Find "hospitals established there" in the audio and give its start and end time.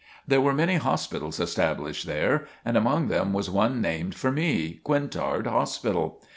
0.77-2.47